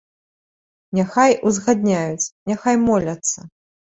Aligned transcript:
Няхай 0.99 1.33
узгадняюць, 1.49 2.31
няхай 2.53 2.75
моляцца. 2.89 3.39